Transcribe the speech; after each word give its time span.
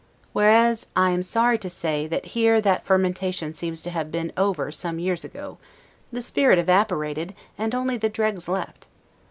Whereas, 0.33 0.87
I 0.95 1.11
am 1.11 1.21
sorry 1.21 1.59
to 1.59 1.69
say, 1.69 2.07
that 2.07 2.25
here 2.33 2.59
that 2.59 2.87
fermentation 2.87 3.53
seems 3.53 3.83
to 3.83 3.91
have 3.91 4.11
been 4.11 4.31
over 4.35 4.71
some 4.71 4.97
years 4.97 5.23
ago, 5.23 5.59
the 6.11 6.23
spirit 6.23 6.57
evaporated, 6.57 7.35
and 7.55 7.75
only 7.75 7.97
the 7.97 8.09
dregs 8.09 8.49
left. 8.49 8.87